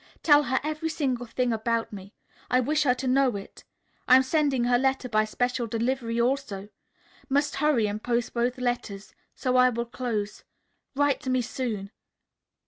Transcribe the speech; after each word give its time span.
Tell 0.23 0.41
her 0.41 0.59
every 0.63 0.89
single 0.89 1.27
thing 1.27 1.53
about 1.53 1.93
me. 1.93 2.15
I 2.49 2.59
wish 2.59 2.81
her 2.85 2.95
to 2.95 3.07
know 3.07 3.35
it. 3.35 3.65
I 4.07 4.15
am 4.15 4.23
sending 4.23 4.63
her 4.63 4.79
letter 4.79 5.07
by 5.07 5.25
special 5.25 5.67
delivery 5.67 6.19
also. 6.19 6.69
Must 7.29 7.57
hurry 7.57 7.85
and 7.87 8.01
post 8.03 8.33
both 8.33 8.57
letters, 8.57 9.13
so 9.35 9.57
I 9.57 9.69
will 9.69 9.85
close. 9.85 10.43
Write 10.95 11.19
to 11.21 11.29
me 11.29 11.41
soon. 11.43 11.91